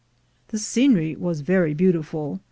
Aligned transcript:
The 0.47 0.57
scenery 0.57 1.15
was 1.15 1.41
very 1.41 1.75
beautiful. 1.75 2.39